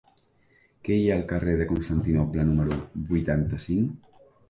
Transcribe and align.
Què 0.87 0.97
hi 1.01 1.03
ha 1.09 1.17
al 1.17 1.27
carrer 1.33 1.55
de 1.61 1.69
Constantinoble 1.73 2.49
número 2.51 2.83
vuitanta-cinc? 3.15 4.15